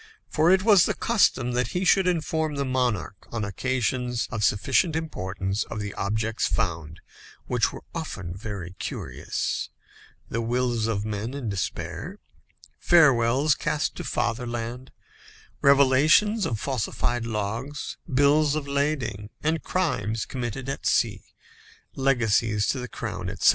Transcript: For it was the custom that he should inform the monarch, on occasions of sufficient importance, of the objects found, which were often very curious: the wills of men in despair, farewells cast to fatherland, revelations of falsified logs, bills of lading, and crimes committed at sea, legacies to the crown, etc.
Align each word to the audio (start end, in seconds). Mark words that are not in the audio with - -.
For 0.27 0.49
it 0.49 0.63
was 0.63 0.85
the 0.87 0.95
custom 0.95 1.51
that 1.51 1.73
he 1.77 1.85
should 1.85 2.07
inform 2.07 2.55
the 2.55 2.65
monarch, 2.65 3.27
on 3.31 3.45
occasions 3.45 4.27
of 4.31 4.43
sufficient 4.43 4.95
importance, 4.95 5.63
of 5.65 5.79
the 5.79 5.93
objects 5.93 6.47
found, 6.47 7.01
which 7.45 7.71
were 7.71 7.83
often 7.93 8.33
very 8.33 8.71
curious: 8.79 9.69
the 10.27 10.41
wills 10.41 10.87
of 10.87 11.05
men 11.05 11.35
in 11.35 11.49
despair, 11.49 12.17
farewells 12.79 13.53
cast 13.53 13.93
to 13.97 14.03
fatherland, 14.03 14.91
revelations 15.61 16.47
of 16.47 16.59
falsified 16.59 17.27
logs, 17.27 17.97
bills 18.11 18.55
of 18.55 18.67
lading, 18.67 19.29
and 19.43 19.61
crimes 19.61 20.25
committed 20.25 20.67
at 20.67 20.87
sea, 20.87 21.25
legacies 21.93 22.65
to 22.69 22.79
the 22.79 22.87
crown, 22.87 23.29
etc. 23.29 23.49